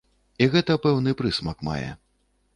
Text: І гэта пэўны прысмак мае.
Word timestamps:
І 0.45 0.47
гэта 0.55 0.77
пэўны 0.87 1.15
прысмак 1.21 1.63
мае. 1.69 1.89